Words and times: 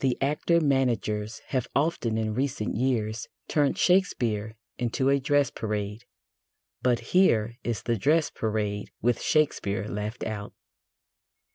The 0.00 0.18
actor 0.20 0.60
managers 0.60 1.38
have 1.46 1.66
often 1.74 2.18
in 2.18 2.34
recent 2.34 2.76
years 2.76 3.26
turned 3.48 3.78
Shakespeare 3.78 4.54
into 4.76 5.08
a 5.08 5.18
dress 5.18 5.50
parade, 5.50 6.04
but 6.82 6.98
here 7.16 7.56
is 7.64 7.84
the 7.84 7.96
dress 7.96 8.28
parade 8.28 8.90
with 9.00 9.22
Shakespeare 9.22 9.88
left 9.88 10.24
out. 10.24 10.52